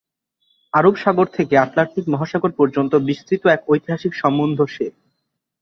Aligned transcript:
আরব 0.73 0.95
সাগর 0.97 1.27
থেকে 1.37 1.53
আটলান্টিক 1.57 2.05
মহাসাগর 2.07 2.51
পর্যন্ত 2.59 2.93
বিস্তৃত 3.07 3.43
এক 3.47 3.61
ঐতিহাসিক 3.67 4.13
সম্বন্ধ 4.15 4.59
সে! 4.65 4.87